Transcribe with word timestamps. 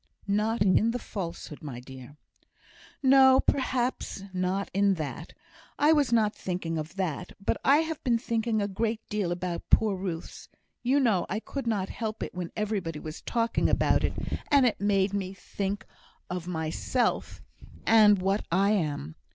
"Not 0.25 0.63
in 0.63 0.89
the 0.89 0.97
falsehood, 0.97 1.61
my 1.61 1.79
dear." 1.79 2.17
"No! 3.03 3.33
not 3.33 3.45
perhaps 3.45 4.23
in 4.33 4.95
that. 4.95 5.33
I 5.77 5.93
was 5.93 6.11
not 6.11 6.33
thinking 6.35 6.79
of 6.79 6.95
that. 6.95 7.33
But 7.39 7.61
I 7.63 7.81
have 7.81 8.03
been 8.03 8.17
thinking 8.17 8.63
a 8.63 8.67
great 8.67 9.07
deal 9.09 9.31
about 9.31 9.69
poor 9.69 9.95
Ruth's 9.95 10.49
you 10.81 10.99
know 10.99 11.27
I 11.29 11.39
could 11.39 11.67
not 11.67 11.89
help 11.89 12.23
it 12.23 12.33
when 12.33 12.51
everybody 12.57 12.97
was 12.97 13.21
talking 13.21 13.69
about 13.69 14.03
it 14.03 14.13
and 14.49 14.65
it 14.65 14.81
made 14.81 15.13
me 15.13 15.35
think 15.35 15.85
of 16.31 16.47
myself, 16.47 17.43
and 17.85 18.19
what 18.19 18.43
I 18.51 18.71
am. 18.71 19.15